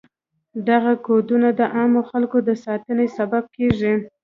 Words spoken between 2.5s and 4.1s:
ساتنې سبب کیږي.